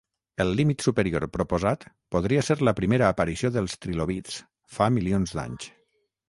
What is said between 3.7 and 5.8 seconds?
trilobits, fa milions d'anys.